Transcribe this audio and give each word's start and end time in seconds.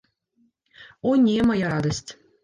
О 1.09 1.11
не, 1.25 1.35
мая 1.49 1.59
радасць! 1.73 2.09